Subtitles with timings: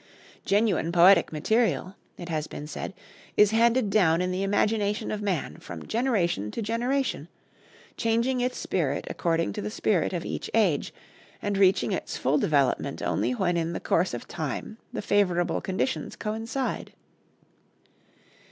[0.45, 2.95] "Genuine poetic material," it has been said,
[3.37, 7.27] "is handed down in the imagination of man from generation to generation,
[7.97, 10.91] changing its spirit according to the spirit of each age,
[11.39, 16.15] and reaching its full development only when in the course of time the favorable conditions
[16.15, 16.93] coincide."